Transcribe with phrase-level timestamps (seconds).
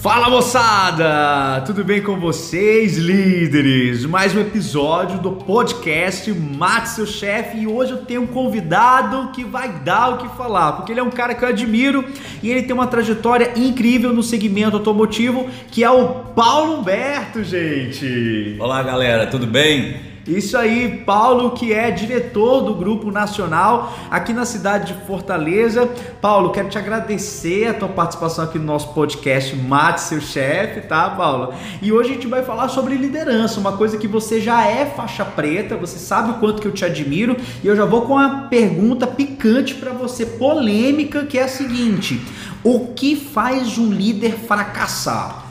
[0.00, 1.62] Fala moçada!
[1.66, 4.06] Tudo bem com vocês, líderes?
[4.06, 9.44] Mais um episódio do podcast Mate Seu Chefe e hoje eu tenho um convidado que
[9.44, 12.02] vai dar o que falar, porque ele é um cara que eu admiro
[12.42, 18.56] e ele tem uma trajetória incrível no segmento automotivo, que é o Paulo Humberto, gente!
[18.58, 20.09] Olá galera, tudo bem?
[20.30, 25.90] Isso aí, Paulo, que é diretor do Grupo Nacional aqui na cidade de Fortaleza.
[26.20, 31.10] Paulo, quero te agradecer a tua participação aqui no nosso podcast Mate Seu Chefe, tá,
[31.10, 31.52] Paulo?
[31.82, 35.24] E hoje a gente vai falar sobre liderança, uma coisa que você já é faixa
[35.24, 38.42] preta, você sabe o quanto que eu te admiro, e eu já vou com uma
[38.42, 42.24] pergunta picante para você, polêmica, que é a seguinte:
[42.62, 45.44] o que faz um líder fracassar?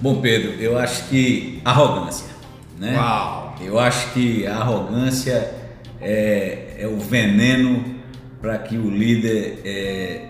[0.00, 2.26] Bom, Pedro, eu acho que arrogância,
[2.80, 2.96] né?
[2.96, 3.54] Uau!
[3.60, 5.54] Eu acho que a arrogância
[6.00, 7.84] é, é o veneno
[8.40, 10.28] para que o líder é,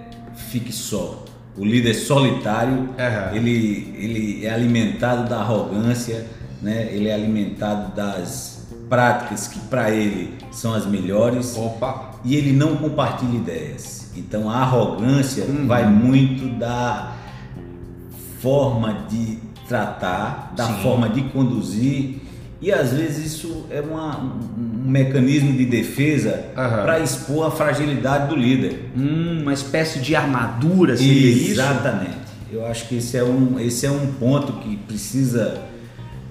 [0.51, 1.25] fique só.
[1.57, 3.37] O líder solitário, Uhum.
[3.37, 6.27] ele, ele é alimentado da arrogância,
[6.61, 6.89] né?
[6.91, 12.13] ele é alimentado das práticas que para ele são as melhores Opa!
[12.25, 14.11] e ele não compartilha ideias.
[14.17, 15.67] Então a arrogância Uhum.
[15.69, 17.13] vai muito da
[18.41, 20.83] forma de tratar, da Sim.
[20.83, 22.21] forma de conduzir
[22.61, 26.83] e às vezes isso é uma- um, um mecanismo de defesa Aham.
[26.83, 28.91] para expor a fragilidade do líder.
[28.97, 31.51] Hum, uma espécie de armadura, seria isso?
[31.53, 32.19] Exatamente.
[32.53, 35.59] Eu acho que esse é um, esse é um ponto que precisa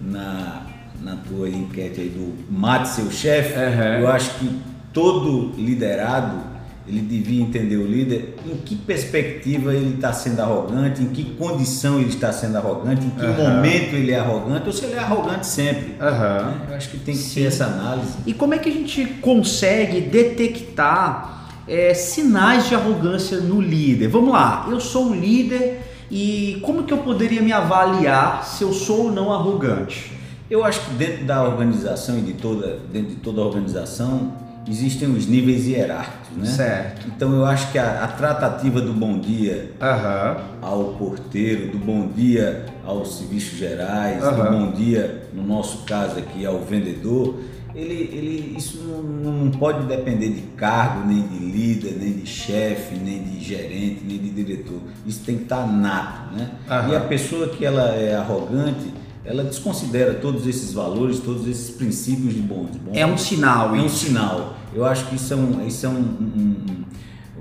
[0.02, 0.64] na,
[1.02, 3.54] na tua enquete aí do mate seu chefe.
[3.58, 4.00] Aham.
[4.02, 4.50] Eu acho que
[4.94, 6.49] todo liderado
[6.90, 12.00] ele devia entender o líder em que perspectiva ele está sendo arrogante, em que condição
[12.00, 13.38] ele está sendo arrogante, em que Aham.
[13.38, 15.96] momento ele é arrogante ou se ele é arrogante sempre.
[16.02, 16.46] Aham.
[16.46, 16.62] né?
[16.70, 17.42] Eu acho que tem que Sim.
[17.42, 18.14] ter essa análise.
[18.26, 24.08] E como é que a gente consegue detectar é, sinais de arrogância no líder?
[24.08, 28.74] Vamos lá, eu sou um líder e como que eu poderia me avaliar se eu
[28.74, 30.12] sou ou não arrogante?
[30.50, 35.10] Eu acho que dentro da organização e de toda, dentro de toda a organização existem
[35.10, 36.46] os níveis hierárquicos, né?
[36.46, 37.08] Certo.
[37.08, 40.38] Então eu acho que a, a tratativa do bom dia Aham.
[40.62, 44.44] ao porteiro, do bom dia aos serviços gerais, Aham.
[44.44, 47.36] do bom dia, no nosso caso aqui, ao vendedor,
[47.76, 52.96] ele, ele, isso não, não pode depender de cargo, nem de líder, nem de chefe,
[52.96, 54.80] nem de gerente, nem de diretor.
[55.06, 56.50] Isso tem que estar nato, né?
[56.70, 56.90] Aham.
[56.90, 58.92] E a pessoa que ela é arrogante,
[59.30, 62.42] ela desconsidera todos esses valores, todos esses princípios de.
[62.42, 64.56] De bom É um sinal é um sinal.
[64.74, 66.56] Eu acho que isso é, um, isso é um, um-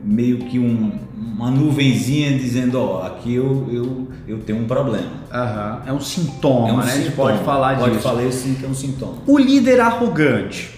[0.04, 5.10] meio que um- uma nuvenzinha dizendo, ó, aqui eu, eu, eu tenho um problema.
[5.32, 5.82] Aham.
[5.86, 6.82] É um sintoma, é um né?
[6.84, 7.30] A gente sintoma.
[7.32, 8.02] pode falar Pode disso.
[8.02, 9.14] falar assim que é um sintoma.
[9.26, 10.70] O líder arrogante,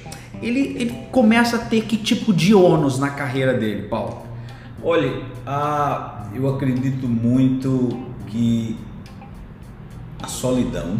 [0.42, 4.18] ele, ele começa a ter que tipo de ônus na carreira dele, Paulo?
[4.82, 7.98] Olha, a- eu acredito muito
[10.40, 10.98] solidão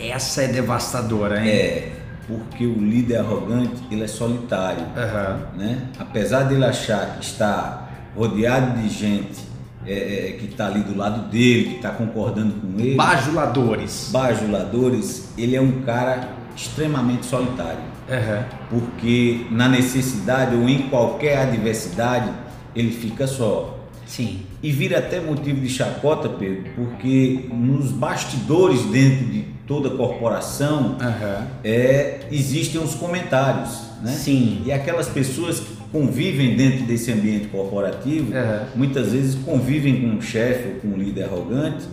[0.00, 1.48] Essa é devastadora, hein?
[1.50, 1.90] é
[2.26, 4.86] porque o líder arrogante ele é solitário.
[4.96, 5.40] Aham.
[5.56, 5.82] né?
[5.98, 9.42] Apesar dele achar que está rodeado de gente
[9.86, 14.08] é, é, que está ali do lado dele, que está concordando com ele, Bajuladores.
[14.10, 18.44] bajuladores, ele é um cara extremamente solitário, Aham.
[18.70, 22.30] porque na necessidade ou em qualquer adversidade
[22.74, 23.78] ele fica só.
[24.06, 24.40] Sim.
[24.62, 31.46] E vira até motivo de chacota, Pedro, porque nos bastidores dentro de toda corporação Aham.
[31.64, 34.12] é, existem os comentários, né?
[34.12, 34.62] Sim.
[34.64, 38.66] E aquelas pessoas que convivem dentro desse ambiente corporativo, Aham.
[38.74, 41.84] muitas vezes convivem com um chefe ou com um líder arrogante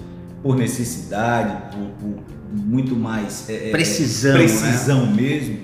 [0.44, 2.24] por necessidade, por, por
[2.54, 5.60] muito mais é, é, Precisão, precisão mesmo,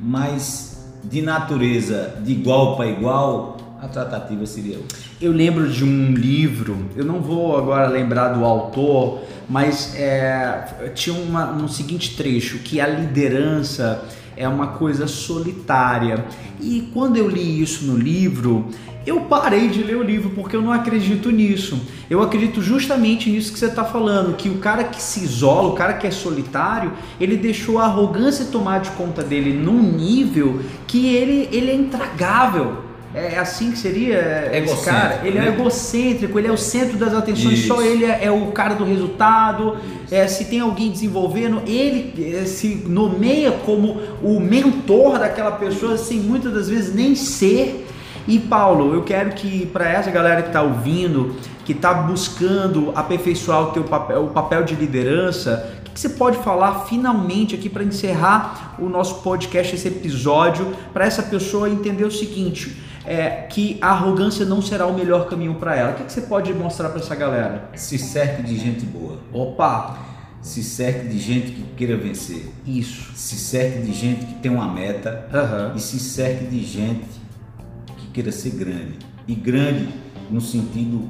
[0.00, 4.98] mas de natureza de igual para igual, a tratativa seria outra.
[5.20, 11.14] Eu lembro de um livro, eu não vou agora lembrar do autor, mas é, tinha
[11.16, 14.04] uma, um seguinte trecho, que a liderança
[14.36, 16.24] é uma coisa solitária.
[16.60, 18.68] E quando eu li isso no livro,
[19.06, 21.80] eu parei de ler o livro porque eu não acredito nisso.
[22.10, 25.74] Eu acredito justamente nisso que você está falando, que o cara que se isola, o
[25.74, 31.14] cara que é solitário, ele deixou a arrogância tomar de conta dele num nível que
[31.14, 32.87] ele, ele é intragável.
[33.14, 35.22] É assim que seria esse cara?
[35.24, 35.48] Ele é né?
[35.48, 37.90] egocêntrico, ele é o centro das atenções, só Isso.
[37.90, 39.78] ele é, é o cara do resultado.
[40.10, 46.18] É, se tem alguém desenvolvendo, ele é, se nomeia como o mentor daquela pessoa, sem
[46.20, 47.86] muitas das vezes nem ser.
[48.26, 51.34] E Paulo, eu quero que para essa galera que está ouvindo,
[51.64, 56.10] que está buscando aperfeiçoar o teu papel, o papel de liderança, o que, que você
[56.10, 62.04] pode falar finalmente aqui para encerrar o nosso podcast, esse episódio, para essa pessoa entender
[62.04, 65.92] o seguinte: é, que a arrogância não será o melhor caminho para ela.
[65.92, 67.70] O que, que você pode mostrar para essa galera?
[67.74, 69.18] Se cerque de gente boa.
[69.32, 69.98] Opa!
[70.40, 72.48] Se cerque de gente que queira vencer.
[72.66, 73.10] Isso.
[73.14, 75.26] Se cerque de gente que tem uma meta.
[75.32, 75.76] Uhum.
[75.76, 77.08] E se cerque de gente
[77.96, 78.98] que queira ser grande.
[79.26, 79.88] E grande
[80.30, 81.08] no sentido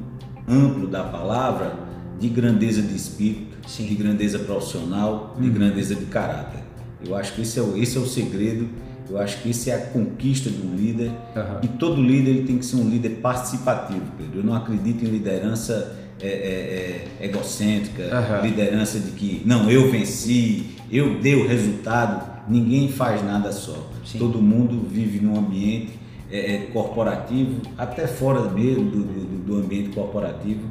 [0.48, 1.74] amplo da palavra,
[2.18, 3.86] de grandeza de espírito, Sim.
[3.86, 5.52] de grandeza profissional, de Uhum.
[5.52, 6.60] grandeza de caráter.
[7.04, 8.68] Eu acho que esse é o, esse é o segredo,
[9.10, 11.08] eu acho que esse é a conquista do líder.
[11.34, 11.58] Uhum.
[11.62, 14.40] E todo líder ele tem que ser um líder participativo, Pedro.
[14.40, 18.46] Eu não acredito em liderança é, é, é, egocêntrica, Uhum.
[18.46, 22.38] liderança de que, não, eu venci, eu dei o resultado.
[22.48, 23.90] Ninguém faz nada só.
[24.04, 24.18] Sim.
[24.18, 25.90] Todo mundo vive num ambiente
[26.30, 30.62] é, é, corporativo, até fora mesmo do, do, do ambiente corporativo.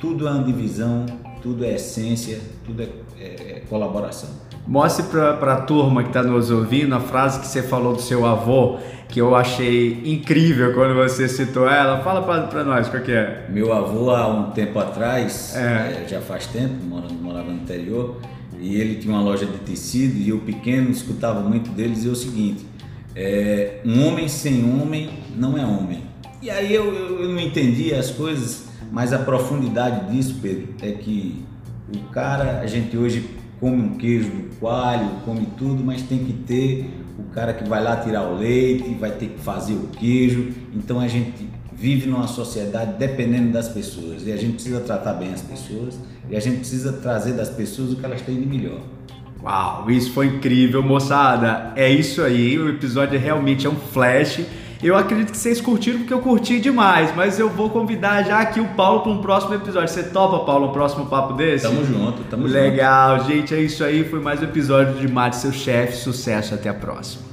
[0.00, 1.06] Tudo é uma divisão,
[1.42, 2.88] tudo é essência, tudo é-
[3.18, 4.28] é colaboração.
[4.66, 8.26] Mostre para a turma que está nos ouvindo a frase que você falou do seu
[8.26, 8.78] avô,
[9.08, 12.00] que eu achei incrível quando você citou ela.
[12.00, 13.46] Fala para nós qual que é.
[13.48, 16.02] Meu avô, há um tempo atrás, É.
[16.02, 18.16] eh, já faz tempo, mora- morava no interior,
[18.60, 22.16] e ele tinha uma loja de tecido, e eu pequeno escutava muito dele dizer o
[22.16, 22.66] seguinte:
[23.14, 26.02] eh, um homem sem homem não é homem.
[26.42, 30.90] E aí eu, eu, eu não entendia as coisas, mas a profundidade disso, Pedro, é
[30.90, 31.44] que
[31.94, 33.30] o cara, a gente hoje
[33.60, 37.82] come um queijo do coalho, come tudo, mas tem que ter o cara que vai
[37.82, 40.52] lá tirar o leite, vai ter que fazer o queijo.
[40.74, 45.32] Então a gente vive numa sociedade dependendo das pessoas e a gente precisa tratar bem
[45.32, 45.98] as pessoas
[46.28, 48.80] e a gente precisa trazer das pessoas o que elas têm de melhor.
[49.42, 51.72] Uau, isso foi incrível, moçada.
[51.76, 54.40] É isso aí, o episódio realmente é um flash.
[54.82, 58.60] Eu acredito que vocês curtiram porque eu curti demais, mas eu vou convidar já aqui
[58.60, 59.88] o Paulo para um próximo episódio.
[59.88, 61.64] Você topa, Paulo, um próximo papo desse?
[61.64, 62.52] Tamo junto, tamo junto.
[62.52, 64.04] Legal, gente, é isso aí.
[64.04, 65.96] Foi mais um episódio de Mate Seu Chefe.
[65.96, 67.24] Sucesso, até a próxima.